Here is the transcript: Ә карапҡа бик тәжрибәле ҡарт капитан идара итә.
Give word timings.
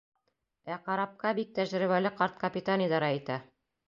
Ә 0.75 0.77
карапҡа 0.85 1.33
бик 1.39 1.51
тәжрибәле 1.59 2.11
ҡарт 2.21 2.39
капитан 2.45 2.85
идара 2.87 3.11
итә. 3.19 3.37